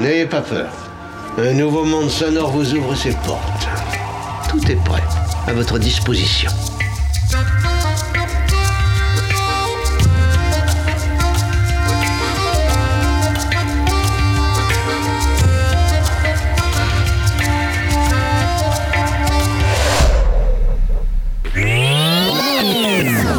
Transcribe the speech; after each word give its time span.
N'ayez 0.00 0.24
pas 0.24 0.40
peur. 0.40 0.70
Un 1.36 1.52
nouveau 1.52 1.84
monde 1.84 2.08
sonore 2.08 2.52
vous 2.52 2.74
ouvre 2.74 2.94
ses 2.94 3.12
portes. 3.12 3.68
Tout 4.48 4.72
est 4.72 4.82
prêt, 4.82 5.02
à 5.46 5.52
votre 5.52 5.78
disposition. 5.78 6.50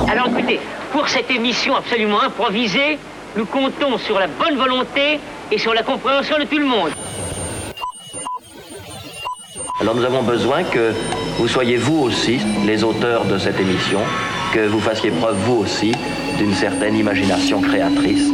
Alors 0.08 0.28
écoutez, 0.28 0.60
pour 0.92 1.10
cette 1.10 1.32
émission 1.32 1.76
absolument 1.76 2.22
improvisée, 2.22 3.00
nous 3.36 3.46
comptons 3.46 3.98
sur 3.98 4.20
la 4.20 4.28
bonne 4.28 4.58
volonté 4.58 5.20
et 5.52 5.58
sur 5.58 5.74
la 5.74 5.84
compréhension 5.84 6.40
de 6.40 6.46
tout 6.46 6.58
le 6.58 6.66
monde. 6.66 6.92
Alors 9.80 9.96
nous 9.96 10.04
avons 10.04 10.24
besoin 10.24 10.64
que 10.64 10.94
vous 11.38 11.48
soyez 11.48 11.78
vous 11.78 12.00
aussi 12.04 12.40
les 12.66 12.84
auteurs 12.84 13.26
de 13.26 13.38
cette 13.38 13.60
émission, 13.60 14.00
que 14.54 14.68
vous 14.68 14.80
fassiez 14.80 15.12
preuve 15.12 15.38
vous 15.46 15.58
aussi 15.58 15.92
d'une 16.38 16.54
certaine 16.54 16.96
imagination 16.96 17.62
créatrice. 17.62 18.30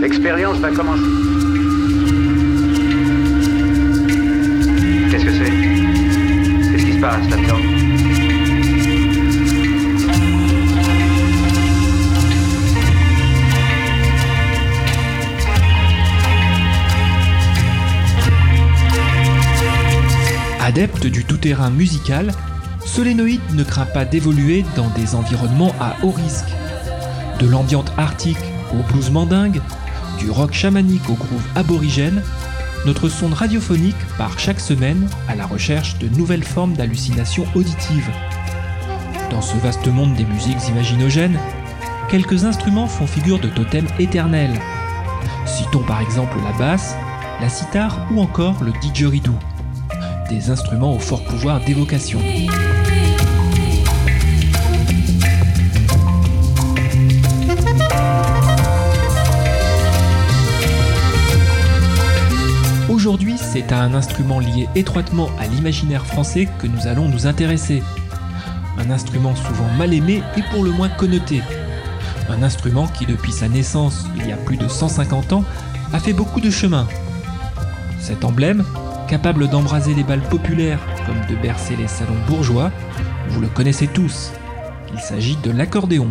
L'expérience 0.00 0.56
va 0.58 0.70
commencer. 0.70 1.02
Qu'est-ce 5.10 5.24
que 5.24 5.32
c'est? 5.32 6.72
Qu'est-ce 6.72 6.84
qui 6.84 6.92
se 6.94 7.00
passe 7.00 7.28
là-dedans? 7.30 7.61
Adepte 20.72 21.06
du 21.06 21.22
tout-terrain 21.26 21.68
musical, 21.68 22.32
Solénoïde 22.82 23.42
ne 23.52 23.62
craint 23.62 23.84
pas 23.84 24.06
d'évoluer 24.06 24.64
dans 24.74 24.88
des 24.88 25.14
environnements 25.14 25.74
à 25.78 25.96
haut 26.02 26.12
risque. 26.12 26.48
De 27.40 27.46
l'ambiante 27.46 27.92
arctique 27.98 28.38
au 28.72 28.82
blues 28.90 29.10
mandingue, 29.10 29.60
du 30.18 30.30
rock 30.30 30.54
chamanique 30.54 31.10
au 31.10 31.12
groove 31.12 31.46
aborigène, 31.56 32.22
notre 32.86 33.10
sonde 33.10 33.34
radiophonique 33.34 34.02
part 34.16 34.38
chaque 34.38 34.60
semaine 34.60 35.10
à 35.28 35.34
la 35.34 35.44
recherche 35.44 35.98
de 35.98 36.08
nouvelles 36.08 36.42
formes 36.42 36.72
d'hallucinations 36.72 37.44
auditives. 37.54 38.10
Dans 39.30 39.42
ce 39.42 39.58
vaste 39.58 39.88
monde 39.88 40.14
des 40.14 40.24
musiques 40.24 40.68
imaginogènes, 40.70 41.38
quelques 42.08 42.46
instruments 42.46 42.88
font 42.88 43.06
figure 43.06 43.40
de 43.40 43.48
totems 43.48 43.92
éternels. 43.98 44.58
Citons 45.44 45.84
par 45.84 46.00
exemple 46.00 46.38
la 46.42 46.56
basse, 46.56 46.96
la 47.42 47.50
sitar 47.50 48.08
ou 48.10 48.22
encore 48.22 48.64
le 48.64 48.72
didgeridoo 48.80 49.36
instruments 50.50 50.94
au 50.94 50.98
fort 50.98 51.22
pouvoir 51.24 51.60
d'évocation. 51.64 52.20
Aujourd'hui, 62.88 63.36
c'est 63.36 63.72
à 63.72 63.80
un 63.80 63.94
instrument 63.94 64.38
lié 64.38 64.68
étroitement 64.74 65.28
à 65.40 65.46
l'imaginaire 65.46 66.06
français 66.06 66.48
que 66.60 66.66
nous 66.66 66.86
allons 66.86 67.08
nous 67.08 67.26
intéresser. 67.26 67.82
Un 68.78 68.90
instrument 68.90 69.34
souvent 69.34 69.68
mal 69.76 69.92
aimé 69.92 70.22
et 70.36 70.42
pour 70.50 70.62
le 70.62 70.70
moins 70.70 70.88
connoté. 70.88 71.42
Un 72.28 72.42
instrument 72.42 72.86
qui, 72.86 73.04
depuis 73.04 73.32
sa 73.32 73.48
naissance, 73.48 74.06
il 74.16 74.28
y 74.28 74.32
a 74.32 74.36
plus 74.36 74.56
de 74.56 74.68
150 74.68 75.32
ans, 75.32 75.44
a 75.92 75.98
fait 75.98 76.12
beaucoup 76.12 76.40
de 76.40 76.50
chemin. 76.50 76.86
Cet 77.98 78.24
emblème, 78.24 78.64
capable 79.12 79.46
d'embraser 79.46 79.92
les 79.92 80.04
balles 80.04 80.22
populaires 80.22 80.80
comme 81.04 81.20
de 81.28 81.38
bercer 81.42 81.76
les 81.76 81.86
salons 81.86 82.16
bourgeois, 82.26 82.72
vous 83.28 83.42
le 83.42 83.46
connaissez 83.46 83.86
tous. 83.86 84.32
Il 84.94 85.00
s'agit 85.00 85.36
de 85.36 85.50
l'accordéon. 85.50 86.10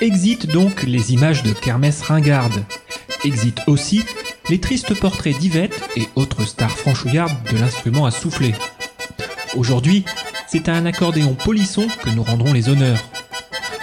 Exit 0.00 0.46
donc 0.46 0.84
les 0.84 1.12
images 1.12 1.42
de 1.42 1.52
kermesse 1.52 2.00
ringarde. 2.00 2.64
Exit 3.24 3.60
aussi 3.66 4.04
les 4.48 4.60
tristes 4.60 4.94
portraits 4.94 5.36
d'Yvette 5.36 5.82
et 5.96 6.06
autres 6.14 6.44
stars 6.44 6.78
franchouillardes 6.78 7.36
de 7.50 7.58
l'instrument 7.58 8.06
à 8.06 8.12
souffler. 8.12 8.54
Aujourd'hui, 9.56 10.04
c'est 10.46 10.68
à 10.68 10.74
un 10.74 10.86
accordéon 10.86 11.34
polisson 11.34 11.88
que 12.04 12.10
nous 12.10 12.22
rendrons 12.22 12.52
les 12.52 12.68
honneurs. 12.68 13.02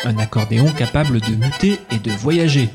Un 0.05 0.17
accordéon 0.17 0.71
capable 0.71 1.19
de 1.19 1.35
muter 1.35 1.77
et 1.91 1.99
de 1.99 2.11
voyager. 2.11 2.69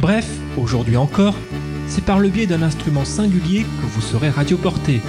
Bref, 0.00 0.28
aujourd'hui 0.56 0.96
encore, 0.96 1.34
c'est 1.88 2.04
par 2.04 2.18
le 2.18 2.28
biais 2.28 2.46
d'un 2.46 2.62
instrument 2.62 3.04
singulier 3.04 3.62
que 3.62 3.86
vous 3.86 4.00
serez 4.00 4.30
radioporté. 4.30 5.00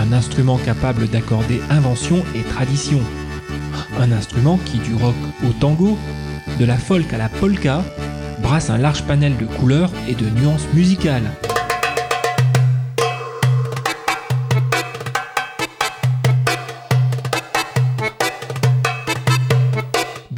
Un 0.00 0.12
instrument 0.12 0.58
capable 0.58 1.08
d'accorder 1.08 1.60
invention 1.70 2.24
et 2.34 2.42
tradition. 2.42 3.00
Un 3.98 4.12
instrument 4.12 4.58
qui, 4.64 4.78
du 4.78 4.94
rock 4.94 5.14
au 5.48 5.52
tango, 5.52 5.98
de 6.58 6.64
la 6.64 6.76
folk 6.76 7.12
à 7.12 7.18
la 7.18 7.28
polka, 7.28 7.84
brasse 8.42 8.70
un 8.70 8.78
large 8.78 9.02
panel 9.04 9.36
de 9.36 9.46
couleurs 9.46 9.92
et 10.08 10.14
de 10.14 10.28
nuances 10.30 10.66
musicales. 10.74 11.30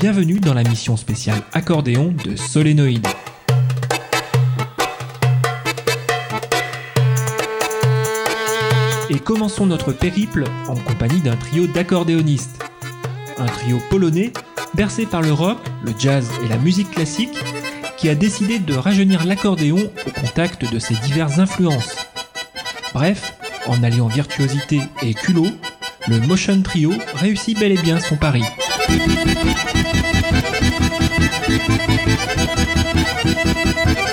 Bienvenue 0.03 0.41
dans 0.41 0.53
la 0.53 0.65
mission 0.65 0.97
spéciale 0.97 1.41
accordéon 1.53 2.13
de 2.25 2.35
Solénoïde. 2.35 3.07
Et 9.11 9.21
commençons 9.21 9.65
notre 9.65 9.93
périple 9.93 10.47
en 10.67 10.75
compagnie 10.75 11.21
d'un 11.21 11.37
trio 11.37 11.69
d'accordéonistes. 11.69 12.65
Un 13.39 13.47
trio 13.47 13.79
polonais 13.91 14.33
bercé 14.75 15.07
par 15.07 15.23
le 15.23 15.33
rock, 15.33 15.59
le 15.85 15.93
jazz 15.97 16.29
et 16.45 16.49
la 16.49 16.57
musique 16.57 16.91
classique 16.91 17.39
qui 17.97 18.09
a 18.09 18.17
décidé 18.17 18.59
de 18.59 18.75
rajeunir 18.75 19.25
l'accordéon 19.25 19.89
au 20.05 20.11
contact 20.11 20.69
de 20.69 20.81
ses 20.81 20.95
diverses 20.95 21.39
influences. 21.39 21.95
Bref, 22.93 23.35
en 23.69 23.81
alliant 23.85 24.09
virtuosité 24.09 24.81
et 25.01 25.15
culot, 25.15 25.47
le 26.09 26.19
Motion 26.27 26.61
Trio 26.63 26.93
réussit 27.15 27.57
bel 27.57 27.71
et 27.71 27.81
bien 27.81 28.01
son 28.01 28.17
pari. 28.17 28.43
Thank 28.95 29.09
you. 33.99 34.12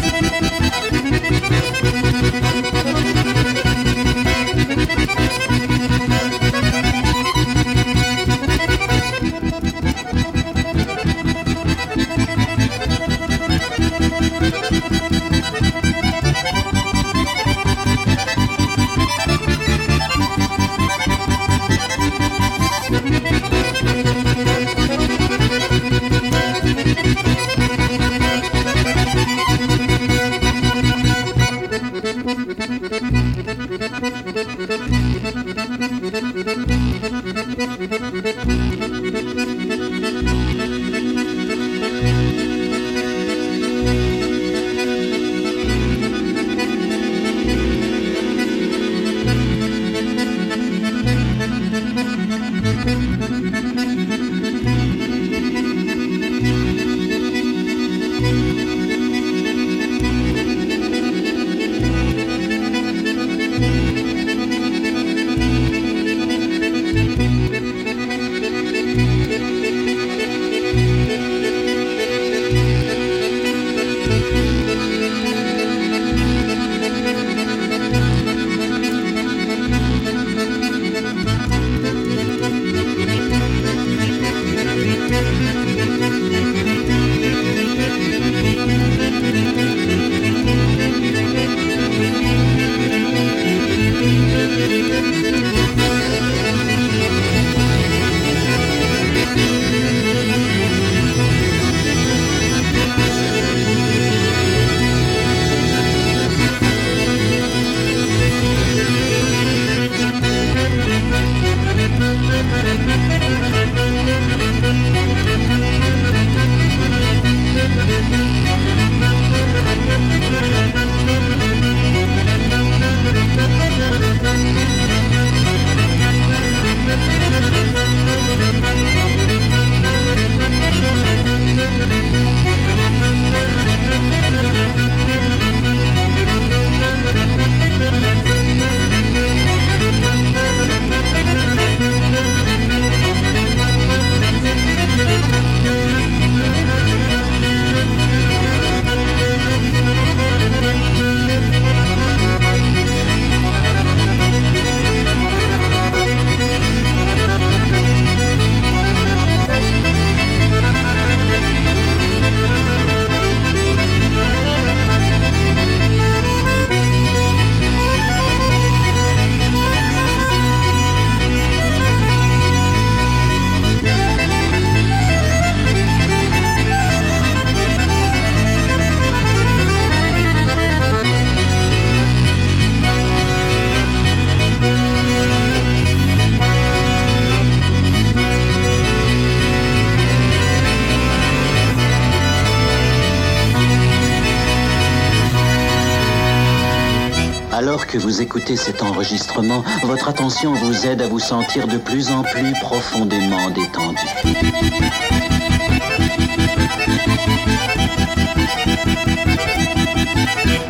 Que 197.87 197.97
vous 197.97 198.21
écoutez 198.21 198.55
cet 198.55 198.83
enregistrement, 198.83 199.63
votre 199.83 200.09
attention 200.09 200.53
vous 200.53 200.85
aide 200.85 201.01
à 201.01 201.07
vous 201.07 201.17
sentir 201.17 201.67
de 201.67 201.77
plus 201.77 202.11
en 202.11 202.21
plus 202.21 202.53
profondément 202.61 203.49
détendu. 203.49 203.97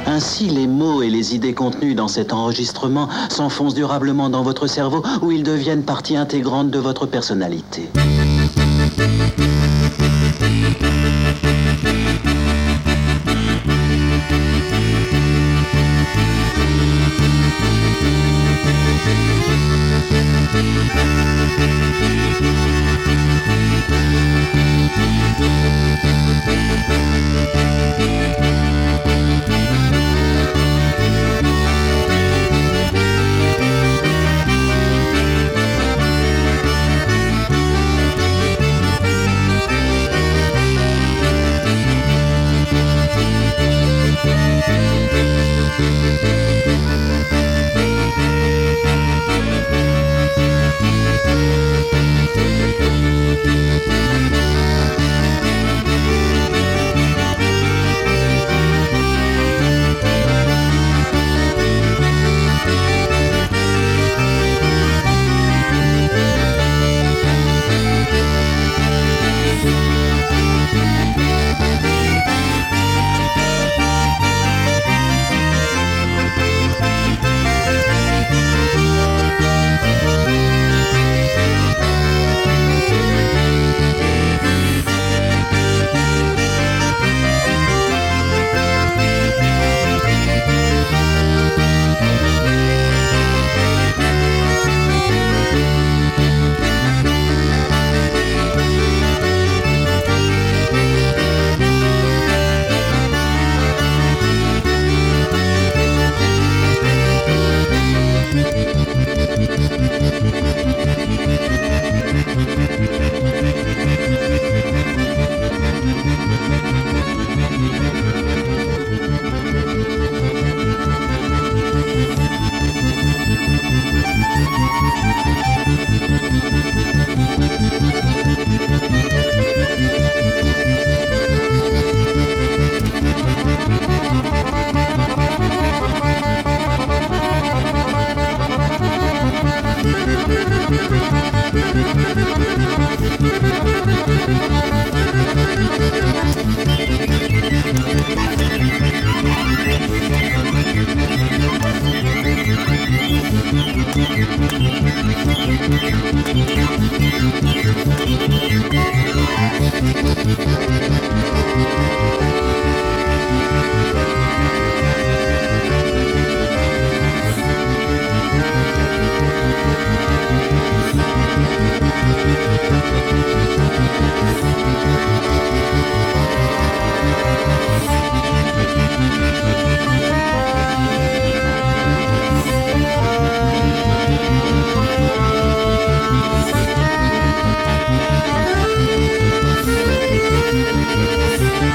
Ainsi, 0.05 0.47
les 0.47 0.67
mots 0.67 1.01
et 1.01 1.09
les 1.09 1.35
idées 1.35 1.53
contenues 1.53 1.93
dans 1.93 2.07
cet 2.07 2.31
enregistrement 2.31 3.09
s'enfoncent 3.29 3.75
durablement 3.75 4.29
dans 4.29 4.43
votre 4.43 4.67
cerveau 4.67 5.03
où 5.21 5.31
ils 5.31 5.43
deviennent 5.43 5.83
partie 5.83 6.15
intégrante 6.15 6.71
de 6.71 6.79
votre 6.79 7.05
personnalité. 7.05 7.89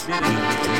City. 0.00 0.79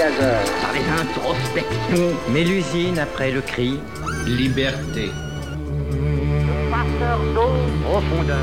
Par 0.00 0.72
les 0.72 0.80
introspections. 0.98 2.16
Mélusine 2.30 2.98
après 2.98 3.30
le 3.30 3.42
cri. 3.42 3.78
Liberté. 4.26 5.10
Passeur 6.70 7.18
d'eau. 7.34 7.50
Profondeur. 7.84 8.38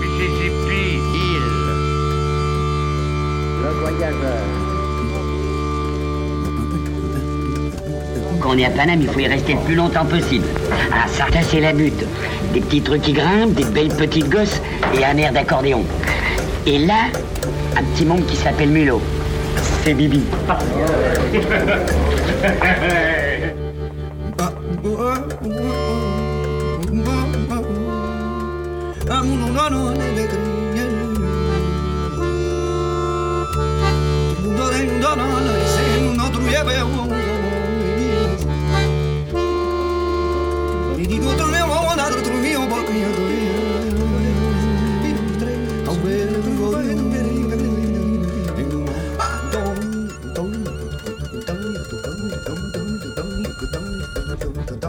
Mississippi. 0.00 1.00
Île. 1.16 1.50
Le 3.64 3.70
voyageur. 3.80 4.42
Quand 8.40 8.50
on 8.50 8.58
est 8.58 8.66
à 8.66 8.70
Paname, 8.70 9.00
il 9.00 9.08
faut 9.08 9.18
y 9.18 9.26
rester 9.26 9.54
le 9.54 9.60
plus 9.62 9.74
longtemps 9.74 10.06
possible. 10.06 10.46
Ah, 10.92 11.08
ça, 11.08 11.24
c'est 11.42 11.60
la 11.60 11.72
butte. 11.72 12.04
Des 12.54 12.60
petits 12.60 12.82
trucs 12.82 13.02
qui 13.02 13.14
grimpent, 13.14 13.54
des 13.54 13.64
belles 13.64 13.96
petites 13.96 14.30
gosses 14.30 14.62
et 14.94 15.04
un 15.04 15.16
air 15.16 15.32
d'accordéon. 15.32 15.84
Et 16.68 16.78
là, 16.78 17.10
un 17.76 17.84
petit 17.84 18.04
monde 18.04 18.26
qui 18.26 18.36
s'appelle 18.36 18.70
Mulot. 18.70 19.00
C'est 19.84 19.94
Bibi. 19.94 20.24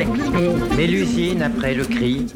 introspections. 0.00 0.76
Mélusine 0.76 1.42
après 1.42 1.74
le 1.74 1.84
cri. 1.84 2.26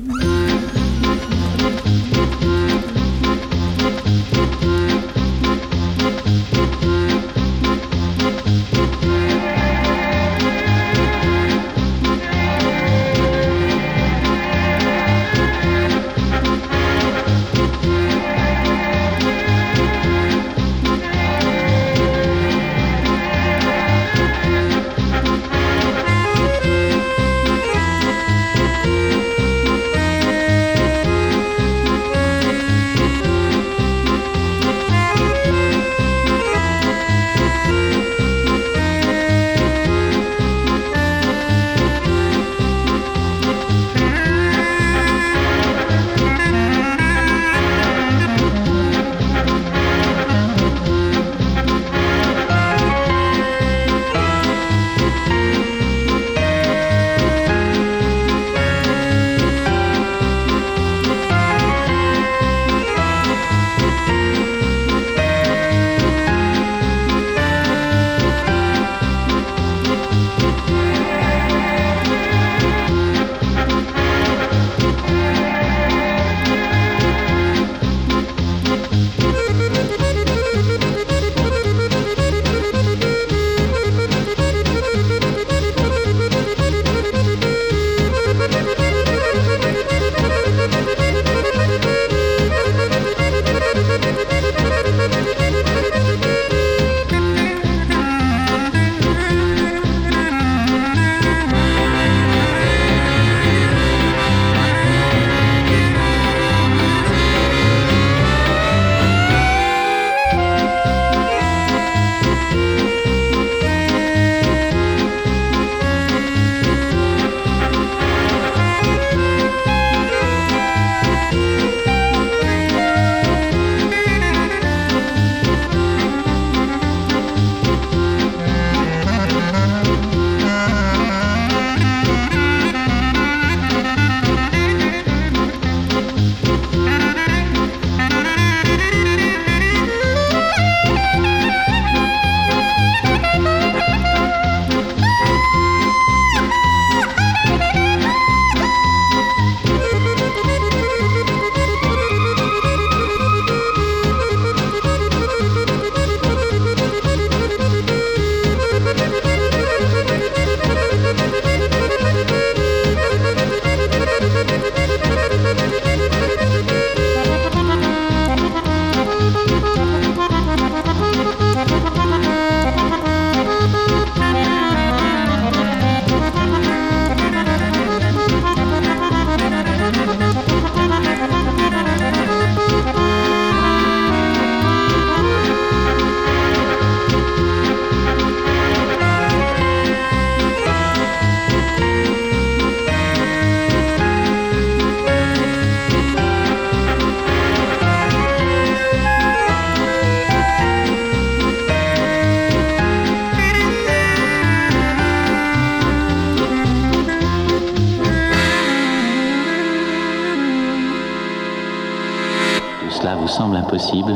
Impossible, 213.40 214.14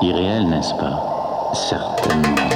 irréel, 0.00 0.48
n'est-ce 0.48 0.74
pas? 0.74 1.50
Certainement. 1.54 2.53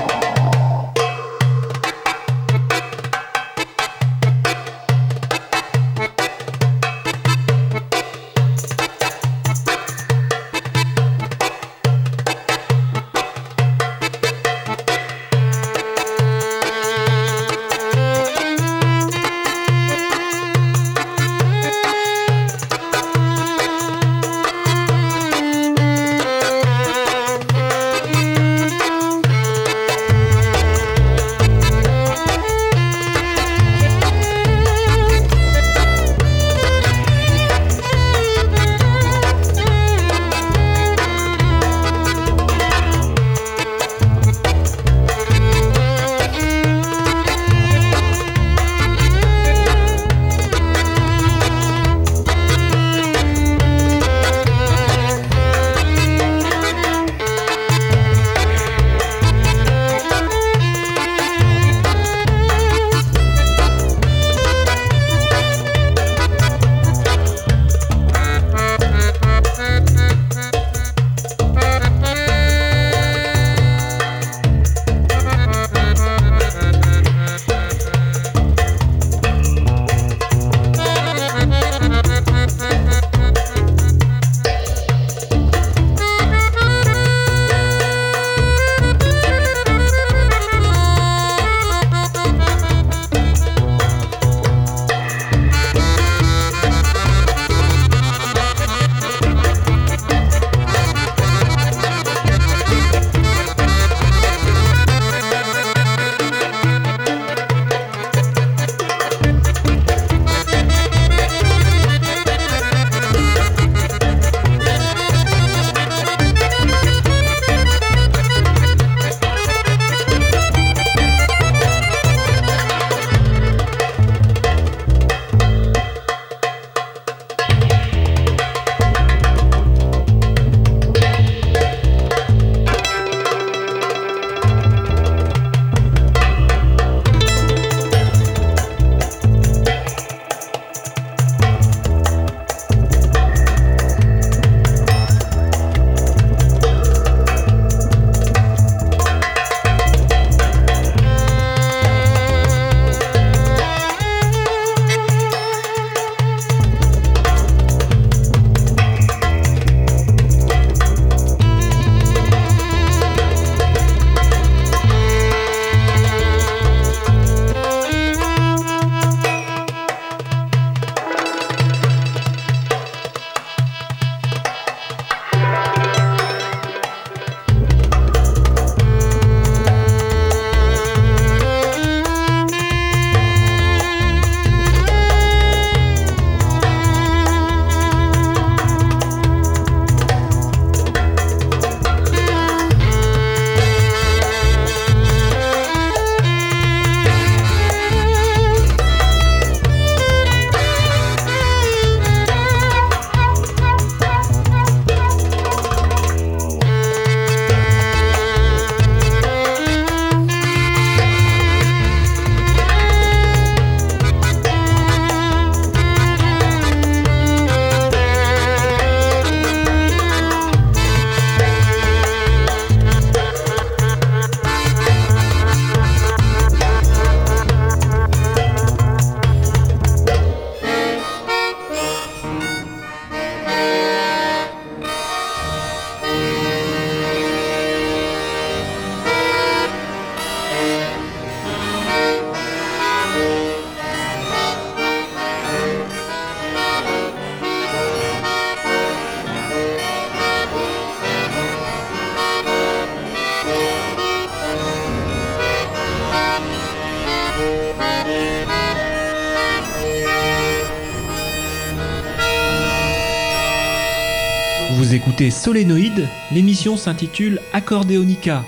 Solénoïde, 265.27 266.09
l'émission 266.31 266.77
s'intitule 266.77 267.41
Accordéonica, 267.53 268.45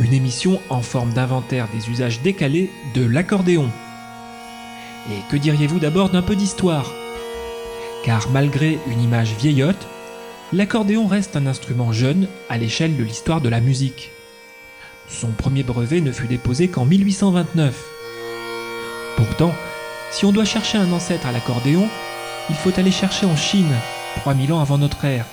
une 0.00 0.12
émission 0.12 0.60
en 0.70 0.82
forme 0.82 1.12
d'inventaire 1.12 1.68
des 1.72 1.88
usages 1.88 2.20
décalés 2.20 2.68
de 2.94 3.04
l'accordéon. 3.04 3.70
Et 5.10 5.30
que 5.30 5.36
diriez-vous 5.36 5.78
d'abord 5.78 6.10
d'un 6.10 6.22
peu 6.22 6.34
d'histoire? 6.34 6.92
Car 8.04 8.28
malgré 8.30 8.80
une 8.88 9.00
image 9.00 9.36
vieillotte, 9.38 9.86
l'accordéon 10.52 11.06
reste 11.06 11.36
un 11.36 11.46
instrument 11.46 11.92
jeune 11.92 12.26
à 12.48 12.58
l'échelle 12.58 12.96
de 12.96 13.04
l'histoire 13.04 13.40
de 13.40 13.48
la 13.48 13.60
musique. 13.60 14.10
Son 15.08 15.28
premier 15.28 15.62
brevet 15.62 16.00
ne 16.00 16.12
fut 16.12 16.26
déposé 16.26 16.68
qu'en 16.68 16.86
1829. 16.86 17.84
Pourtant, 19.16 19.54
si 20.10 20.24
on 20.24 20.32
doit 20.32 20.44
chercher 20.44 20.78
un 20.78 20.92
ancêtre 20.92 21.26
à 21.26 21.32
l'accordéon, 21.32 21.88
il 22.50 22.56
faut 22.56 22.76
aller 22.76 22.90
chercher 22.90 23.26
en 23.26 23.36
Chine 23.36 23.72
3000 24.16 24.52
ans 24.52 24.60
avant 24.60 24.78
notre 24.78 25.04
ère. 25.04 25.26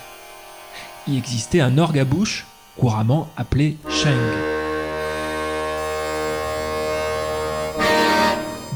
Y 1.08 1.18
existait 1.18 1.60
un 1.60 1.78
orgue 1.78 2.00
à 2.00 2.04
bouche, 2.04 2.46
couramment 2.78 3.30
appelé 3.38 3.78
sheng. 3.90 4.18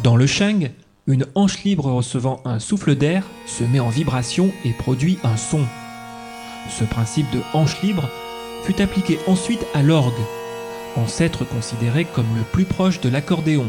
Dans 0.03 0.15
le 0.15 0.27
sheng, 0.27 0.69
une 1.07 1.25
hanche 1.33 1.63
libre 1.63 1.91
recevant 1.91 2.39
un 2.45 2.59
souffle 2.59 2.95
d'air 2.95 3.23
se 3.47 3.63
met 3.63 3.79
en 3.79 3.89
vibration 3.89 4.51
et 4.63 4.73
produit 4.73 5.17
un 5.23 5.37
son. 5.37 5.65
Ce 6.69 6.83
principe 6.83 7.29
de 7.31 7.39
hanche 7.53 7.81
libre 7.81 8.07
fut 8.63 8.79
appliqué 8.79 9.17
ensuite 9.25 9.65
à 9.73 9.81
l'orgue, 9.81 10.13
ancêtre 10.97 11.45
considéré 11.45 12.05
comme 12.05 12.37
le 12.37 12.43
plus 12.43 12.65
proche 12.65 13.01
de 13.01 13.09
l'accordéon. 13.09 13.67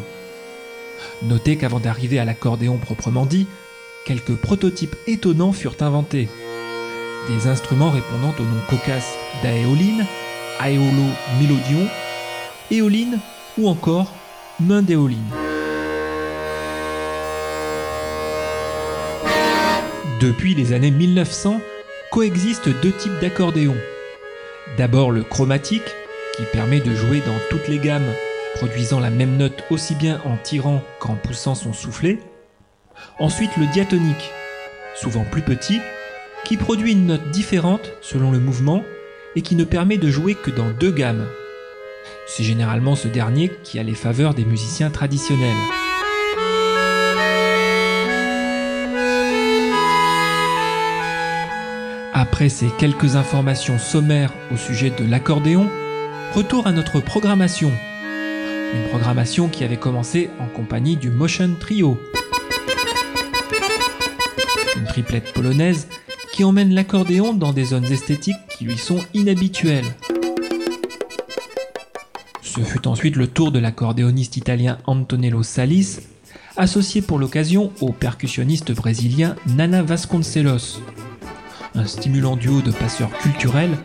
Notez 1.23 1.57
qu'avant 1.57 1.81
d'arriver 1.81 2.18
à 2.18 2.27
l'accordéon 2.27 2.77
proprement 2.77 3.25
dit, 3.25 3.46
quelques 4.05 4.37
prototypes 4.37 4.96
étonnants 5.07 5.53
furent 5.53 5.81
inventés. 5.81 6.29
Des 7.28 7.46
instruments 7.46 7.90
répondant 7.90 8.35
au 8.38 8.42
nom 8.42 8.61
cocasse 8.68 9.14
d'aéoline, 9.42 10.06
aéolo 10.59 11.04
mélodion, 11.40 11.87
éoline 12.70 13.18
ou 13.59 13.68
encore 13.68 14.12
mundéoline. 14.59 15.18
Depuis 20.20 20.54
les 20.54 20.72
années 20.72 20.90
1900, 20.90 21.61
coexistent 22.11 22.68
deux 22.83 22.92
types 22.92 23.18
d'accordéons. 23.20 23.76
D'abord 24.76 25.11
le 25.11 25.22
chromatique, 25.22 25.83
qui 26.37 26.42
permet 26.52 26.80
de 26.80 26.94
jouer 26.94 27.22
dans 27.26 27.38
toutes 27.48 27.68
les 27.68 27.78
gammes, 27.78 28.12
produisant 28.56 29.00
la 29.00 29.11
même 29.11 29.37
note 29.37 29.64
aussi 29.70 29.94
bien 29.94 30.20
en 30.24 30.37
tirant 30.37 30.83
qu'en 30.98 31.14
poussant 31.14 31.54
son 31.54 31.72
soufflet, 31.72 32.18
Ensuite 33.18 33.56
le 33.56 33.66
diatonique, 33.66 34.30
souvent 34.94 35.24
plus 35.24 35.42
petit, 35.42 35.80
qui 36.50 36.56
produit 36.56 36.90
une 36.90 37.06
note 37.06 37.30
différente 37.30 37.92
selon 38.00 38.32
le 38.32 38.40
mouvement 38.40 38.82
et 39.36 39.40
qui 39.40 39.54
ne 39.54 39.62
permet 39.62 39.98
de 39.98 40.10
jouer 40.10 40.34
que 40.34 40.50
dans 40.50 40.72
deux 40.72 40.90
gammes. 40.90 41.28
C'est 42.26 42.42
généralement 42.42 42.96
ce 42.96 43.06
dernier 43.06 43.52
qui 43.62 43.78
a 43.78 43.84
les 43.84 43.94
faveurs 43.94 44.34
des 44.34 44.44
musiciens 44.44 44.90
traditionnels. 44.90 45.54
Après 52.12 52.48
ces 52.48 52.66
quelques 52.80 53.14
informations 53.14 53.78
sommaires 53.78 54.32
au 54.52 54.56
sujet 54.56 54.90
de 54.90 55.08
l'accordéon, 55.08 55.70
retour 56.34 56.66
à 56.66 56.72
notre 56.72 56.98
programmation. 56.98 57.70
Une 58.74 58.88
programmation 58.88 59.46
qui 59.46 59.62
avait 59.62 59.76
commencé 59.76 60.30
en 60.40 60.48
compagnie 60.48 60.96
du 60.96 61.10
Motion 61.10 61.54
Trio 61.60 61.96
une 64.80 64.86
triplette 64.86 65.32
polonaise 65.32 65.88
qui 66.33 66.45
emmène 66.45 66.75
l'accordéon 66.75 67.33
dans 67.35 67.53
des 67.53 67.64
zones 67.64 67.85
esthétiques 67.85 68.37
qui 68.57 68.64
lui 68.64 68.79
sont 68.79 69.01
inhabituelles. 69.14 69.95
Ce 72.43 72.61
fut 72.61 72.87
ensuite 72.88 73.16
le 73.16 73.27
tour 73.27 73.53
de 73.53 73.59
l'accordéoniste 73.59 74.37
italien 74.37 74.79
Antonello 74.87 75.43
Salis, 75.43 75.99
associé 76.57 77.01
pour 77.01 77.19
l'occasion 77.19 77.73
au 77.81 77.93
percussionniste 77.93 78.73
brésilien 78.73 79.37
Nana 79.47 79.83
Vasconcelos. 79.83 80.81
Un 81.75 81.87
stimulant 81.87 82.37
duo 82.37 82.61
de 82.61 82.73
passeurs 82.73 83.16
culturels 83.19 83.77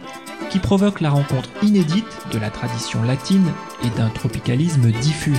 qui 0.50 0.60
provoque 0.60 1.02
la 1.02 1.12
rencontre 1.12 1.50
inédite 1.62 2.06
de 2.32 2.38
la 2.38 2.50
tradition 2.50 3.04
latine 3.04 3.52
et 3.84 3.90
d'un 3.98 4.10
tropicalisme 4.10 4.92
diffus. 4.92 5.36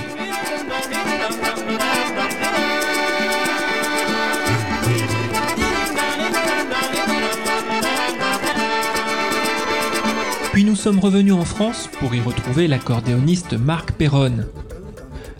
Nous 10.67 10.75
sommes 10.75 10.99
revenus 10.99 11.33
en 11.33 11.45
France 11.45 11.89
pour 11.97 12.13
y 12.13 12.19
retrouver 12.19 12.67
l'accordéoniste 12.67 13.53
Marc 13.53 13.93
Perron. 13.93 14.33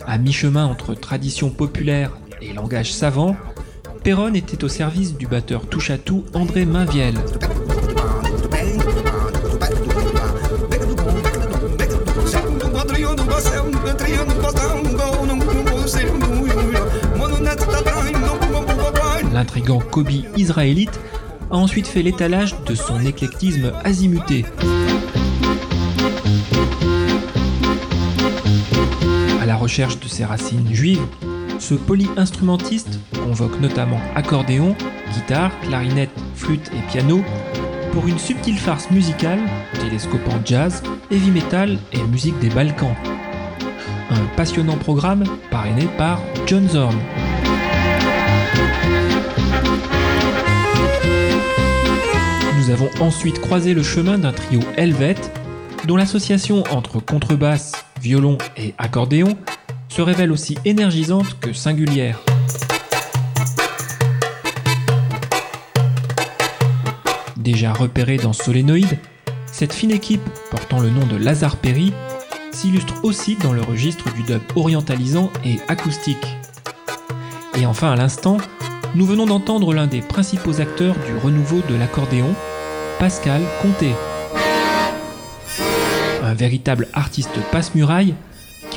À 0.06 0.16
mi-chemin 0.16 0.64
entre 0.64 0.94
tradition 0.94 1.50
populaire 1.50 2.16
et 2.40 2.54
langage 2.54 2.94
savant, 2.94 3.36
Perron 4.02 4.32
était 4.32 4.64
au 4.64 4.68
service 4.68 5.18
du 5.18 5.26
batteur 5.26 5.66
touche-à-tout 5.66 6.24
André 6.32 6.64
Mainviel. 6.64 7.14
L'intrigant 19.34 19.80
Kobe 19.80 20.08
israélite 20.38 20.98
a 21.50 21.56
ensuite 21.56 21.86
fait 21.86 22.02
l'étalage 22.02 22.54
de 22.66 22.74
son 22.74 23.04
éclectisme 23.04 23.72
azimuté. 23.84 24.44
Recherche 29.68 30.00
de 30.00 30.08
ses 30.08 30.24
racines 30.24 30.72
juives, 30.72 31.06
ce 31.58 31.74
polyinstrumentiste 31.74 33.00
convoque 33.22 33.60
notamment 33.60 34.00
accordéon, 34.14 34.74
guitare, 35.12 35.52
clarinette, 35.60 36.08
flûte 36.34 36.70
et 36.72 36.90
piano 36.90 37.22
pour 37.92 38.08
une 38.08 38.18
subtile 38.18 38.56
farce 38.56 38.90
musicale 38.90 39.40
télescopant 39.78 40.40
jazz, 40.42 40.82
heavy 41.10 41.30
metal 41.30 41.76
et 41.92 42.02
musique 42.04 42.38
des 42.38 42.48
Balkans. 42.48 42.96
Un 44.08 44.24
passionnant 44.38 44.78
programme 44.78 45.24
parrainé 45.50 45.86
par 45.98 46.18
John 46.46 46.66
Zorn. 46.66 46.96
Nous 52.58 52.70
avons 52.70 52.88
ensuite 53.00 53.38
croisé 53.42 53.74
le 53.74 53.82
chemin 53.82 54.16
d'un 54.16 54.32
trio 54.32 54.60
helvète 54.78 55.30
dont 55.86 55.96
l'association 55.96 56.64
entre 56.70 57.00
contrebasse, 57.00 57.72
violon 58.00 58.38
et 58.56 58.74
accordéon 58.78 59.36
se 59.98 60.02
révèle 60.02 60.30
aussi 60.30 60.56
énergisante 60.64 61.40
que 61.40 61.52
singulière. 61.52 62.20
Déjà 67.36 67.72
repérée 67.72 68.16
dans 68.16 68.32
Solénoïde, 68.32 68.96
cette 69.46 69.72
fine 69.72 69.90
équipe, 69.90 70.22
portant 70.52 70.78
le 70.78 70.90
nom 70.90 71.04
de 71.04 71.16
Lazare 71.16 71.56
Perry, 71.56 71.92
s'illustre 72.52 72.94
aussi 73.02 73.34
dans 73.42 73.52
le 73.52 73.60
registre 73.60 74.14
du 74.14 74.22
dub 74.22 74.40
orientalisant 74.54 75.32
et 75.44 75.58
acoustique. 75.66 76.36
Et 77.60 77.66
enfin, 77.66 77.90
à 77.90 77.96
l'instant, 77.96 78.36
nous 78.94 79.04
venons 79.04 79.26
d'entendre 79.26 79.74
l'un 79.74 79.88
des 79.88 80.00
principaux 80.00 80.60
acteurs 80.60 80.94
du 80.94 81.16
renouveau 81.24 81.60
de 81.68 81.74
l'accordéon, 81.74 82.36
Pascal 83.00 83.42
Comté 83.62 83.90
un 86.28 86.34
véritable 86.34 86.88
artiste 86.92 87.40
passe-muraille 87.50 88.14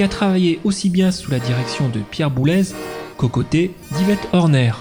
a 0.04 0.08
travaillé 0.08 0.60
aussi 0.64 0.90
bien 0.90 1.12
sous 1.12 1.32
la 1.32 1.40
direction 1.40 1.90
de 1.90 2.00
Pierre 2.00 2.32
Boulez 2.32 2.74
qu'aux 3.18 3.30
côtés 3.30 3.76
d'Yvette 3.92 4.28
Horner. 4.32 4.72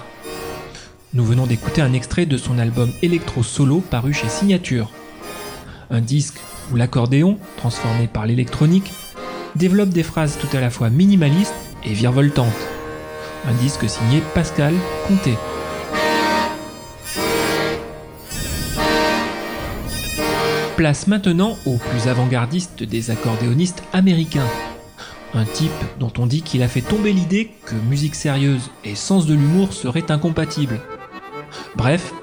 Nous 1.13 1.25
venons 1.25 1.45
d'écouter 1.45 1.81
un 1.81 1.93
extrait 1.93 2.25
de 2.25 2.37
son 2.37 2.57
album 2.57 2.91
électro 3.01 3.43
solo 3.43 3.81
paru 3.81 4.13
chez 4.13 4.29
Signature. 4.29 4.89
Un 5.89 6.01
disque 6.01 6.39
où 6.71 6.75
l'accordéon, 6.75 7.37
transformé 7.57 8.07
par 8.07 8.25
l'électronique, 8.25 8.93
développe 9.55 9.89
des 9.89 10.03
phrases 10.03 10.37
tout 10.39 10.55
à 10.55 10.61
la 10.61 10.69
fois 10.69 10.89
minimalistes 10.89 11.53
et 11.83 11.93
virevoltantes. 11.93 12.47
Un 13.47 13.53
disque 13.53 13.89
signé 13.89 14.23
Pascal 14.33 14.73
Comté. 15.07 15.35
place 20.77 21.05
maintenant 21.05 21.57
au 21.67 21.77
plus 21.77 22.07
avant-gardiste 22.07 22.81
des 22.81 23.11
accordéonistes 23.11 23.83
américains. 23.93 24.47
Un 25.33 25.45
type 25.45 25.71
dont 25.99 26.11
on 26.17 26.25
dit 26.25 26.41
qu'il 26.41 26.61
a 26.61 26.67
fait 26.67 26.81
tomber 26.81 27.13
l'idée 27.13 27.51
que 27.65 27.75
musique 27.89 28.15
sérieuse 28.15 28.69
et 28.83 28.95
sens 28.95 29.25
de 29.25 29.33
l'humour 29.33 29.73
seraient 29.73 30.11
incompatibles. 30.11 30.81
Bref, 31.75 32.13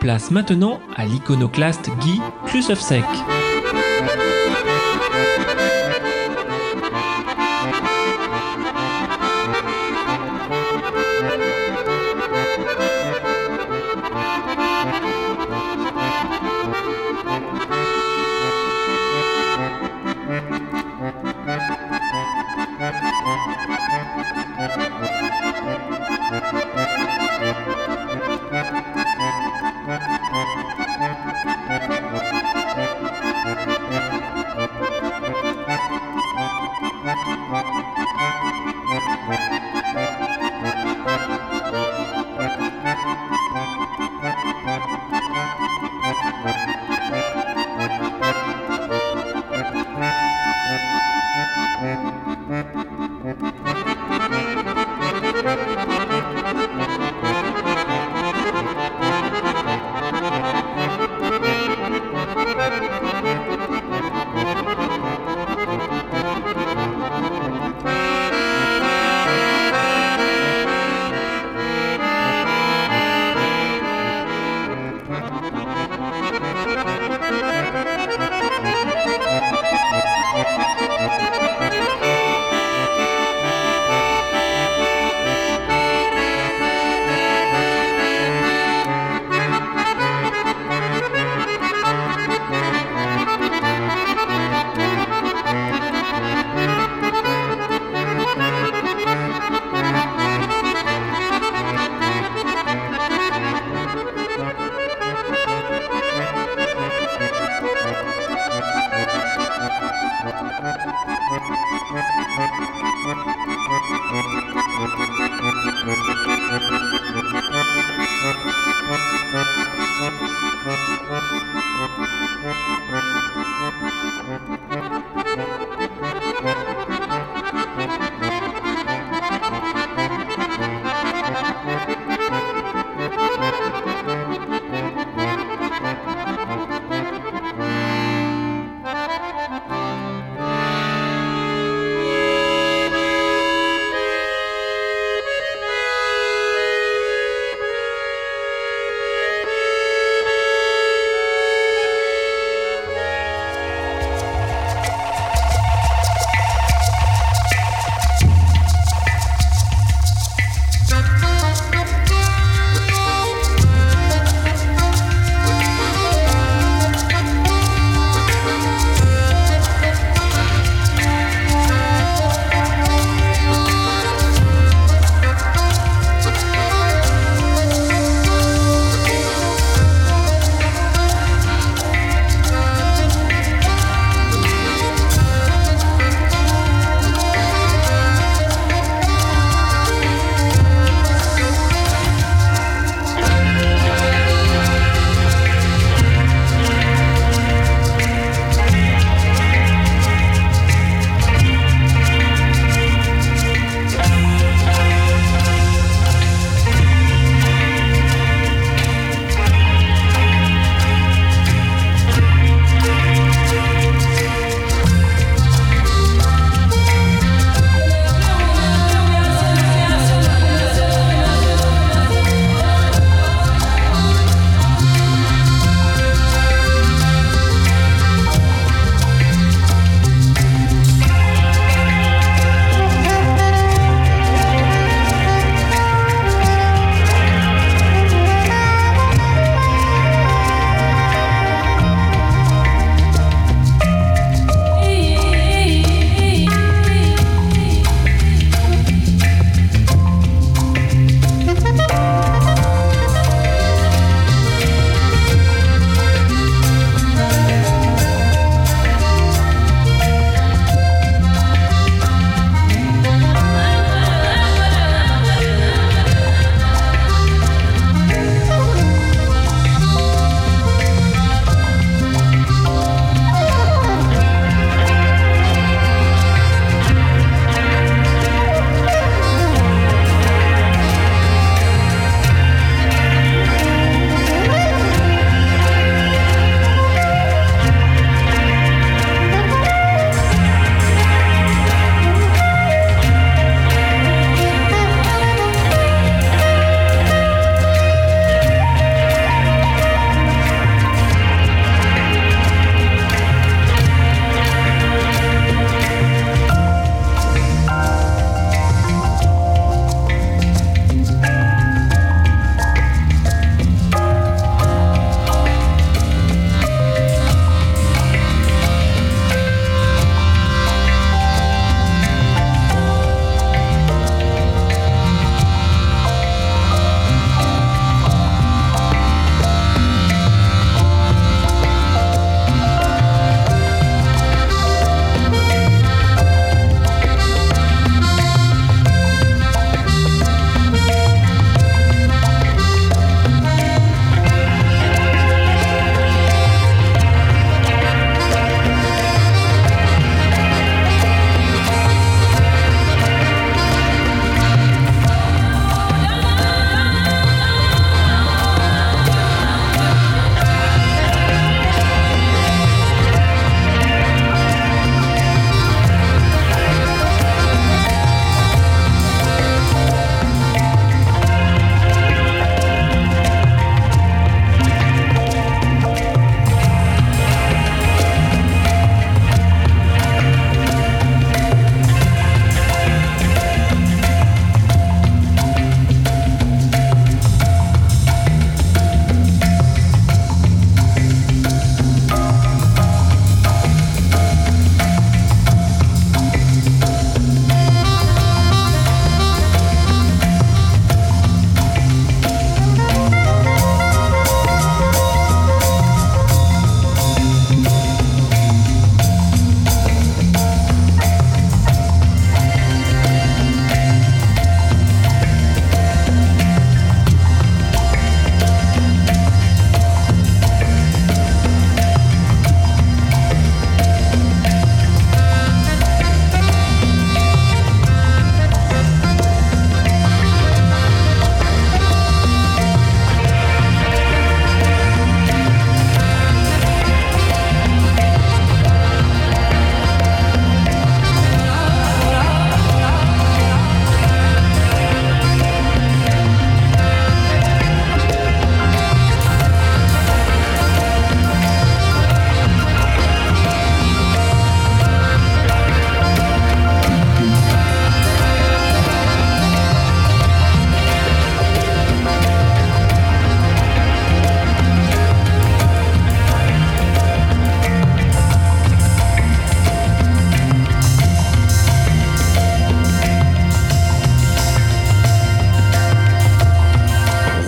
place 0.00 0.30
maintenant 0.30 0.80
à 0.96 1.04
l'iconoclaste 1.04 1.90
Guy 2.00 2.20
Klusovsek. 2.46 3.04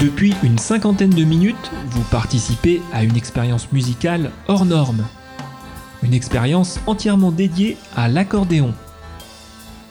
Depuis 0.00 0.34
une 0.42 0.58
cinquantaine 0.58 1.10
de 1.10 1.24
minutes, 1.24 1.70
vous 1.88 2.02
participez 2.10 2.82
à 2.92 3.02
une 3.02 3.16
expérience 3.16 3.72
musicale 3.72 4.30
hors 4.46 4.66
norme. 4.66 5.06
Une 6.02 6.12
expérience 6.12 6.78
entièrement 6.86 7.32
dédiée 7.32 7.78
à 7.96 8.06
l'accordéon. 8.06 8.74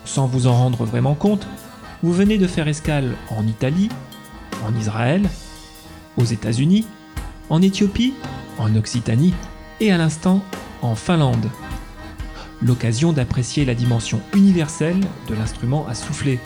Sans 0.05 0.27
vous 0.27 0.45
en 0.45 0.53
rendre 0.53 0.85
vraiment 0.85 1.15
compte, 1.15 1.47
vous 2.03 2.13
venez 2.13 2.37
de 2.37 2.45
faire 2.45 2.67
escale 2.67 3.15
en 3.31 3.47
Italie, 3.47 3.89
en 4.63 4.79
Israël, 4.79 5.27
aux 6.17 6.23
États-Unis, 6.23 6.85
en 7.49 7.63
Éthiopie, 7.63 8.13
en 8.59 8.75
Occitanie 8.75 9.33
et 9.79 9.91
à 9.91 9.97
l'instant 9.97 10.43
en 10.83 10.93
Finlande. 10.93 11.49
L'occasion 12.61 13.11
d'apprécier 13.11 13.65
la 13.65 13.73
dimension 13.73 14.21
universelle 14.35 15.01
de 15.27 15.33
l'instrument 15.33 15.87
à 15.87 15.95
souffler. 15.95 16.39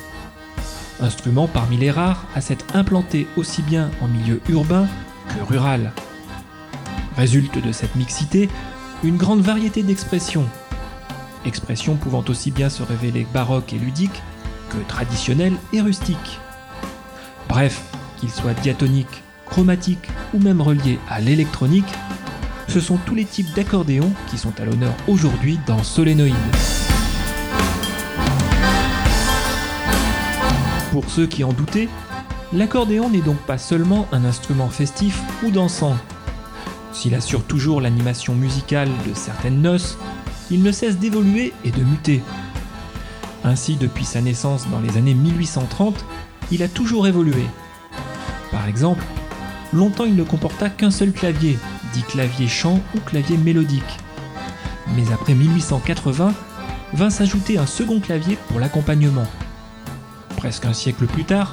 Instrument 1.01 1.47
parmi 1.47 1.77
les 1.77 1.91
rares 1.91 2.25
à 2.35 2.41
s'être 2.41 2.65
implanté 2.75 3.27
aussi 3.37 3.61
bien 3.61 3.89
en 4.01 4.07
milieu 4.07 4.41
urbain 4.49 4.87
que 5.29 5.43
rural. 5.43 5.93
Résulte 7.15 7.63
de 7.63 7.71
cette 7.71 7.95
mixité 7.95 8.49
une 9.03 9.17
grande 9.17 9.41
variété 9.41 9.81
d'expressions. 9.81 10.45
Expressions 11.45 11.95
pouvant 11.95 12.23
aussi 12.27 12.51
bien 12.51 12.69
se 12.69 12.83
révéler 12.83 13.25
baroques 13.33 13.71
et 13.71 13.79
ludiques 13.79 14.21
que 14.69 14.77
traditionnelles 14.87 15.55
et 15.71 15.81
rustiques. 15.81 16.39
Bref, 17.47 17.81
qu'ils 18.17 18.29
soient 18.29 18.53
diatoniques, 18.53 19.23
chromatiques 19.45 20.09
ou 20.33 20.39
même 20.39 20.61
reliés 20.61 20.99
à 21.09 21.21
l'électronique, 21.21 21.91
ce 22.67 22.79
sont 22.79 22.97
tous 22.97 23.15
les 23.15 23.25
types 23.25 23.53
d'accordéons 23.55 24.11
qui 24.29 24.37
sont 24.37 24.53
à 24.59 24.65
l'honneur 24.65 24.93
aujourd'hui 25.07 25.59
dans 25.65 25.81
Solénoïde. 25.81 26.35
Pour 30.91 31.07
ceux 31.09 31.27
qui 31.27 31.43
en 31.43 31.53
doutaient, 31.53 31.87
l'accordéon 32.51 33.09
n'est 33.09 33.21
donc 33.21 33.37
pas 33.37 33.59
seulement 33.59 34.07
un 34.11 34.25
instrument 34.25 34.69
festif 34.69 35.21
ou 35.43 35.51
dansant. 35.51 35.95
S'il 36.93 37.13
assure 37.13 37.43
toujours 37.43 37.79
l'animation 37.79 38.33
musicale 38.33 38.89
de 39.07 39.13
certaines 39.13 39.61
noces, 39.61 39.97
il 40.49 40.63
ne 40.63 40.71
cesse 40.71 40.97
d'évoluer 40.97 41.53
et 41.63 41.69
de 41.69 41.83
muter. 41.83 42.23
Ainsi, 43.43 43.75
depuis 43.75 44.03
sa 44.03 44.21
naissance 44.21 44.67
dans 44.69 44.79
les 44.79 44.97
années 44.97 45.13
1830, 45.13 46.03
il 46.51 46.63
a 46.63 46.67
toujours 46.67 47.07
évolué. 47.07 47.45
Par 48.51 48.67
exemple, 48.67 49.05
longtemps 49.71 50.05
il 50.05 50.15
ne 50.15 50.23
comporta 50.23 50.69
qu'un 50.69 50.91
seul 50.91 51.11
clavier, 51.11 51.59
dit 51.93 52.01
clavier 52.01 52.47
chant 52.47 52.81
ou 52.95 52.99
clavier 52.99 53.37
mélodique. 53.37 53.97
Mais 54.95 55.11
après 55.13 55.35
1880, 55.35 56.33
vint 56.93 57.09
s'ajouter 57.11 57.59
un 57.59 57.67
second 57.67 57.99
clavier 57.99 58.39
pour 58.47 58.59
l'accompagnement. 58.59 59.27
Presque 60.39 60.63
un 60.63 60.73
siècle 60.73 61.05
plus 61.05 61.25
tard, 61.25 61.51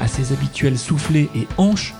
à 0.00 0.08
ses 0.08 0.32
habituels 0.32 0.78
soufflets 0.78 1.28
et 1.34 1.46
hanches, 1.58 1.94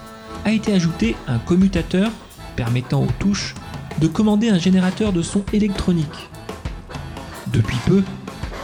a 0.47 0.51
été 0.51 0.73
ajouté 0.73 1.15
un 1.29 1.39
commutateur 1.39 2.11
permettant 2.57 3.03
aux 3.03 3.13
touches 3.19 3.55
de 4.01 4.07
commander 4.07 4.49
un 4.49 4.59
générateur 4.59 5.13
de 5.13 5.21
son 5.21 5.45
électronique. 5.53 6.31
Depuis 7.49 7.77
peu, 7.85 8.03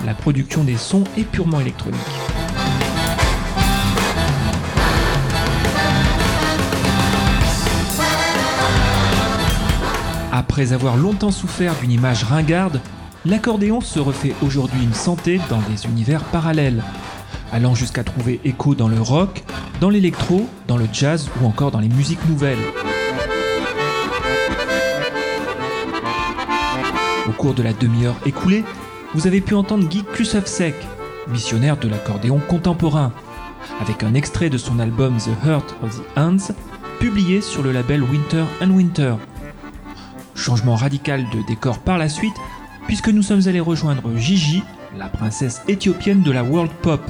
la 0.06 0.14
production 0.14 0.64
des 0.64 0.78
sons 0.78 1.04
est 1.18 1.24
purement 1.24 1.60
électronique. 1.60 2.00
Après 10.32 10.72
avoir 10.72 10.96
longtemps 10.96 11.30
souffert 11.30 11.74
d'une 11.82 11.92
image 11.92 12.24
ringarde, 12.24 12.80
l'accordéon 13.26 13.82
se 13.82 14.00
refait 14.00 14.34
aujourd'hui 14.40 14.82
une 14.82 14.94
santé 14.94 15.38
dans 15.50 15.60
des 15.60 15.84
univers 15.84 16.24
parallèles, 16.24 16.82
allant 17.52 17.74
jusqu'à 17.74 18.02
trouver 18.02 18.40
écho 18.44 18.74
dans 18.74 18.88
le 18.88 19.00
rock, 19.00 19.44
dans 19.80 19.90
l'électro, 19.90 20.48
dans 20.66 20.76
le 20.76 20.86
jazz 20.92 21.30
ou 21.40 21.46
encore 21.46 21.70
dans 21.70 21.80
les 21.80 21.88
musiques 21.88 22.26
nouvelles. 22.28 22.58
Au 27.28 27.32
cours 27.32 27.54
de 27.54 27.62
la 27.62 27.72
demi-heure 27.72 28.16
écoulée, 28.26 28.64
vous 29.14 29.26
avez 29.26 29.40
pu 29.40 29.54
entendre 29.54 29.86
Guy 29.86 30.02
Klusovsek, 30.02 30.74
missionnaire 31.28 31.76
de 31.76 31.88
l'accordéon 31.88 32.40
contemporain, 32.40 33.12
avec 33.80 34.02
un 34.02 34.14
extrait 34.14 34.50
de 34.50 34.58
son 34.58 34.78
album 34.78 35.16
The 35.18 35.46
Heart 35.46 35.76
of 35.82 35.96
the 35.96 36.18
Hands, 36.18 36.54
publié 36.98 37.40
sur 37.40 37.62
le 37.62 37.72
label 37.72 38.02
Winter 38.02 38.44
and 38.62 38.70
Winter. 38.70 39.14
Changement 40.34 40.76
radical 40.76 41.24
de 41.32 41.46
décor 41.46 41.78
par 41.78 41.98
la 41.98 42.08
suite, 42.08 42.34
puisque 42.86 43.08
nous 43.08 43.22
sommes 43.22 43.46
allés 43.46 43.60
rejoindre 43.60 44.16
Gigi, 44.16 44.62
la 44.96 45.08
princesse 45.08 45.62
éthiopienne 45.68 46.22
de 46.22 46.32
la 46.32 46.42
world 46.42 46.72
pop. 46.82 47.00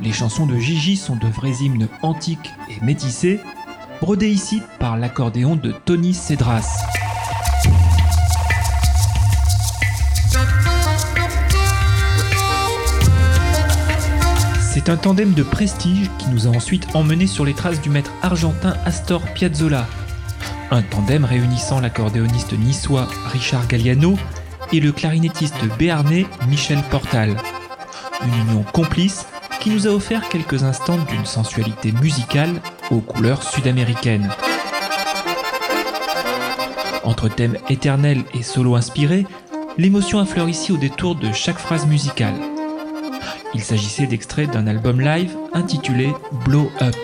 Les 0.00 0.12
chansons 0.12 0.46
de 0.46 0.56
Gigi 0.56 0.96
sont 0.96 1.16
de 1.16 1.28
vrais 1.28 1.62
hymnes 1.62 1.88
antiques 2.02 2.50
et 2.68 2.84
métissés, 2.84 3.40
brodés 4.00 4.30
ici 4.30 4.62
par 4.80 4.96
l'accordéon 4.96 5.56
de 5.56 5.72
Tony 5.84 6.14
Cedras. 6.14 6.66
C'est 14.60 14.88
un 14.88 14.96
tandem 14.96 15.34
de 15.34 15.42
prestige 15.42 16.10
qui 16.18 16.28
nous 16.30 16.46
a 16.46 16.50
ensuite 16.50 16.88
emmenés 16.94 17.26
sur 17.26 17.44
les 17.44 17.54
traces 17.54 17.80
du 17.80 17.90
maître 17.90 18.10
argentin 18.22 18.74
Astor 18.84 19.22
Piazzolla. 19.34 19.86
Un 20.70 20.82
tandem 20.82 21.24
réunissant 21.24 21.80
l'accordéoniste 21.80 22.58
niçois 22.58 23.06
Richard 23.26 23.68
Galliano 23.68 24.16
et 24.72 24.80
le 24.80 24.90
clarinettiste 24.90 25.62
béarnais 25.78 26.26
Michel 26.48 26.82
Portal. 26.90 27.36
Une 28.24 28.48
union 28.48 28.64
complice 28.72 29.26
qui 29.62 29.70
nous 29.70 29.86
a 29.86 29.90
offert 29.90 30.28
quelques 30.28 30.64
instants 30.64 30.98
d'une 31.08 31.24
sensualité 31.24 31.92
musicale 31.92 32.60
aux 32.90 32.98
couleurs 32.98 33.44
sud-américaines. 33.44 34.28
Entre 37.04 37.28
thèmes 37.28 37.56
éternels 37.70 38.24
et 38.34 38.42
solos 38.42 38.74
inspirés, 38.74 39.24
l'émotion 39.78 40.18
affleure 40.18 40.48
ici 40.48 40.72
au 40.72 40.78
détour 40.78 41.14
de 41.14 41.30
chaque 41.32 41.58
phrase 41.58 41.86
musicale. 41.86 42.34
Il 43.54 43.62
s'agissait 43.62 44.06
d'extraits 44.06 44.50
d'un 44.50 44.66
album 44.66 45.00
live 45.00 45.36
intitulé 45.52 46.12
Blow 46.44 46.68
Up. 46.80 46.96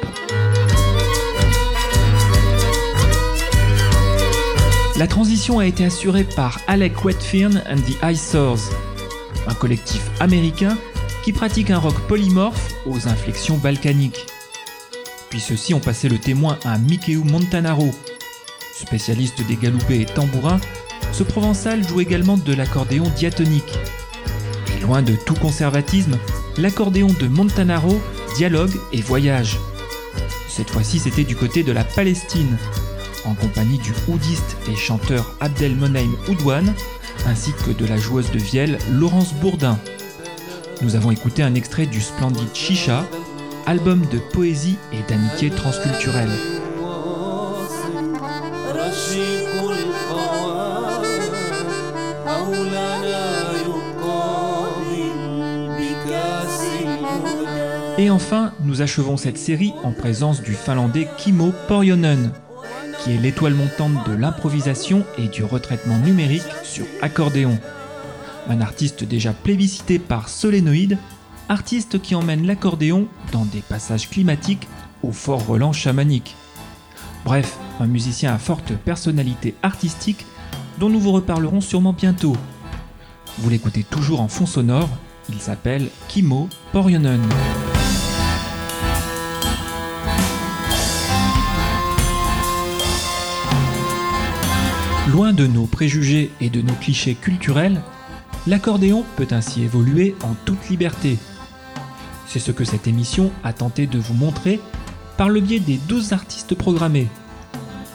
La 4.96 5.06
transition 5.06 5.60
a 5.60 5.66
été 5.66 5.84
assurée 5.84 6.24
par 6.24 6.58
Alec 6.66 7.04
Wetfirn 7.04 7.62
and 7.70 7.76
the 7.76 8.02
Eyesores, 8.02 8.72
un 9.46 9.54
collectif 9.54 10.10
américain 10.18 10.76
qui 11.22 11.32
pratique 11.32 11.70
un 11.70 11.78
rock 11.78 11.98
polymorphe 12.08 12.74
aux 12.86 13.08
inflexions 13.08 13.56
balkaniques. 13.56 14.26
Puis 15.30 15.40
ceux-ci 15.40 15.74
ont 15.74 15.80
passé 15.80 16.08
le 16.08 16.18
témoin 16.18 16.58
à 16.64 16.78
Mikeu 16.78 17.18
Montanaro. 17.18 17.90
Spécialiste 18.74 19.46
des 19.46 19.56
galoupés 19.56 20.00
et 20.00 20.06
tambourins, 20.06 20.60
ce 21.12 21.22
provençal 21.22 21.86
joue 21.86 22.00
également 22.00 22.36
de 22.36 22.54
l'accordéon 22.54 23.04
diatonique. 23.16 23.78
Et 24.76 24.80
loin 24.80 25.02
de 25.02 25.14
tout 25.14 25.34
conservatisme, 25.34 26.18
l'accordéon 26.56 27.08
de 27.20 27.28
Montanaro 27.28 28.00
dialogue 28.36 28.74
et 28.92 29.00
voyage. 29.00 29.58
Cette 30.48 30.70
fois-ci, 30.70 30.98
c'était 30.98 31.24
du 31.24 31.36
côté 31.36 31.62
de 31.62 31.72
la 31.72 31.84
Palestine, 31.84 32.56
en 33.24 33.34
compagnie 33.34 33.78
du 33.78 33.92
oudiste 34.08 34.56
et 34.70 34.76
chanteur 34.76 35.34
Abdelmoneim 35.40 36.10
Oudouane, 36.28 36.74
ainsi 37.26 37.52
que 37.64 37.70
de 37.70 37.86
la 37.86 37.96
joueuse 37.96 38.30
de 38.30 38.38
vielle 38.38 38.78
Laurence 38.90 39.34
Bourdin. 39.34 39.78
Nous 40.80 40.94
avons 40.94 41.10
écouté 41.10 41.42
un 41.42 41.54
extrait 41.54 41.86
du 41.86 42.00
splendide 42.00 42.54
Chicha, 42.54 43.04
album 43.66 44.06
de 44.12 44.18
poésie 44.18 44.78
et 44.92 45.02
d'amitié 45.10 45.50
transculturelle. 45.50 46.30
Et 57.98 58.10
enfin, 58.10 58.52
nous 58.62 58.80
achevons 58.80 59.16
cette 59.16 59.38
série 59.38 59.74
en 59.82 59.90
présence 59.90 60.40
du 60.40 60.52
finlandais 60.52 61.08
Kimo 61.16 61.52
Porjonen, 61.66 62.30
qui 63.02 63.14
est 63.14 63.18
l'étoile 63.18 63.54
montante 63.54 64.08
de 64.08 64.14
l'improvisation 64.14 65.04
et 65.18 65.26
du 65.26 65.42
retraitement 65.42 65.98
numérique 65.98 66.46
sur 66.62 66.86
accordéon. 67.02 67.58
Un 68.50 68.62
artiste 68.62 69.04
déjà 69.04 69.34
plébiscité 69.34 69.98
par 69.98 70.30
Solénoïde, 70.30 70.96
artiste 71.50 72.00
qui 72.00 72.14
emmène 72.14 72.46
l'accordéon 72.46 73.06
dans 73.30 73.44
des 73.44 73.60
passages 73.60 74.08
climatiques 74.08 74.66
au 75.02 75.12
fort 75.12 75.46
relent 75.46 75.74
chamanique. 75.74 76.34
Bref, 77.26 77.58
un 77.78 77.86
musicien 77.86 78.32
à 78.32 78.38
forte 78.38 78.72
personnalité 78.72 79.54
artistique 79.62 80.24
dont 80.78 80.88
nous 80.88 80.98
vous 80.98 81.12
reparlerons 81.12 81.60
sûrement 81.60 81.92
bientôt. 81.92 82.36
Vous 83.38 83.50
l'écoutez 83.50 83.84
toujours 83.84 84.22
en 84.22 84.28
fond 84.28 84.46
sonore, 84.46 84.88
il 85.28 85.40
s'appelle 85.40 85.88
Kimo 86.08 86.48
Porjonen. 86.72 87.20
Loin 95.12 95.34
de 95.34 95.46
nos 95.46 95.66
préjugés 95.66 96.30
et 96.40 96.48
de 96.48 96.62
nos 96.62 96.74
clichés 96.74 97.14
culturels, 97.14 97.82
l'accordéon 98.46 99.04
peut 99.16 99.28
ainsi 99.30 99.62
évoluer 99.62 100.14
en 100.22 100.34
toute 100.44 100.68
liberté. 100.68 101.18
C'est 102.26 102.38
ce 102.38 102.52
que 102.52 102.64
cette 102.64 102.86
émission 102.86 103.30
a 103.42 103.52
tenté 103.52 103.86
de 103.86 103.98
vous 103.98 104.14
montrer 104.14 104.60
par 105.16 105.28
le 105.28 105.40
biais 105.40 105.60
des 105.60 105.78
12 105.88 106.12
artistes 106.12 106.54
programmés. 106.54 107.08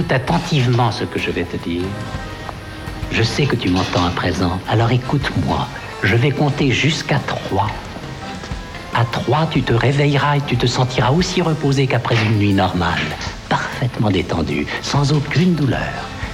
Écoute 0.00 0.12
attentivement 0.12 0.90
ce 0.90 1.04
que 1.04 1.18
je 1.18 1.30
vais 1.30 1.44
te 1.44 1.58
dire. 1.58 1.82
Je 3.12 3.22
sais 3.22 3.44
que 3.44 3.54
tu 3.54 3.68
m'entends 3.68 4.06
à 4.06 4.08
présent, 4.08 4.58
alors 4.66 4.90
écoute-moi. 4.90 5.68
Je 6.02 6.16
vais 6.16 6.30
compter 6.30 6.70
jusqu'à 6.70 7.18
trois. 7.18 7.68
À 8.94 9.04
trois, 9.04 9.46
tu 9.50 9.60
te 9.60 9.74
réveilleras 9.74 10.38
et 10.38 10.40
tu 10.46 10.56
te 10.56 10.66
sentiras 10.66 11.10
aussi 11.10 11.42
reposé 11.42 11.86
qu'après 11.86 12.14
une 12.14 12.38
nuit 12.38 12.54
normale, 12.54 12.98
parfaitement 13.50 14.08
détendu, 14.08 14.66
sans 14.80 15.12
aucune 15.12 15.54
douleur. 15.54 15.92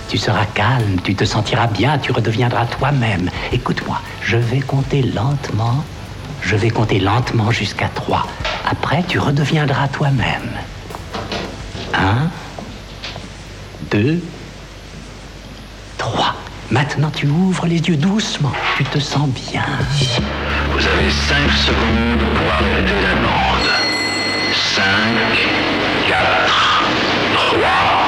Tu 0.09 0.17
seras 0.17 0.47
calme, 0.55 1.01
tu 1.03 1.17
te 1.17 1.25
sentiras 1.25 1.67
bien, 1.67 1.99
tu 1.99 2.13
redeviendras 2.13 2.67
toi-même. 2.67 3.31
Écoute-moi, 3.51 4.01
je 4.23 4.37
vais 4.37 4.61
compter 4.61 5.03
lentement. 5.03 5.83
Je 6.41 6.55
vais 6.55 6.71
compter 6.71 7.01
lentement 7.01 7.51
jusqu'à 7.51 7.89
trois. 7.89 8.29
Après, 8.71 9.03
tu 9.09 9.19
redeviendras 9.19 9.89
toi-même. 9.89 10.53
Un, 11.95 12.31
deux, 13.91 14.21
trois. 15.99 16.35
Maintenant, 16.71 17.11
tu 17.11 17.29
ouvres 17.29 17.67
les 17.67 17.79
yeux 17.79 17.97
doucement. 17.97 18.53
Tu 18.77 18.85
te 18.85 18.99
sens 18.99 19.29
bien. 19.29 19.65
Vous 20.73 20.87
avez 20.87 21.11
cinq 21.11 21.51
secondes 21.53 22.27
pour 22.35 22.53
arrêter 22.53 22.93
l'amende. 23.03 23.71
Cinq, 24.53 25.49
quatre, 26.09 26.83
trois... 27.35 28.06